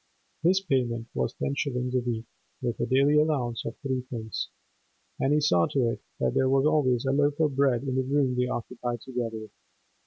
His 0.41 0.61
payment 0.61 1.05
was 1.13 1.35
ten 1.35 1.53
shillings 1.53 1.93
a 1.93 1.99
week 1.99 2.25
(with 2.59 2.79
a 2.79 2.87
daily 2.87 3.19
allowance 3.19 3.63
of 3.65 3.77
three 3.83 4.01
pints), 4.09 4.49
and 5.19 5.31
he 5.31 5.39
saw 5.39 5.67
to 5.67 5.89
it 5.91 6.01
that 6.19 6.33
there 6.33 6.49
was 6.49 6.65
always 6.65 7.05
a 7.05 7.11
loaf 7.11 7.39
of 7.39 7.55
bread 7.55 7.83
in 7.83 7.93
the 7.95 8.01
room 8.01 8.35
they 8.35 8.47
occupied 8.47 9.01
together. 9.01 9.49